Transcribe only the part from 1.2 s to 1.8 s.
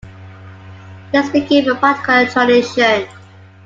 became a